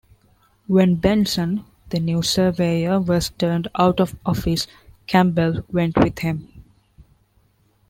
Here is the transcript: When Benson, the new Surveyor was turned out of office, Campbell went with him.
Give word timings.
When 0.65 0.95
Benson, 0.95 1.63
the 1.89 1.99
new 1.99 2.23
Surveyor 2.23 2.99
was 3.01 3.29
turned 3.29 3.67
out 3.77 3.99
of 3.99 4.17
office, 4.25 4.65
Campbell 5.05 5.63
went 5.71 5.95
with 5.95 6.17
him. 6.17 6.63